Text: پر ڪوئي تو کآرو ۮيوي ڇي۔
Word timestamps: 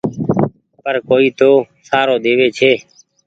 پر 0.83 0.95
ڪوئي 1.09 1.27
تو 1.39 1.51
کآرو 1.89 2.15
ۮيوي 2.23 2.47
ڇي۔ 2.57 2.71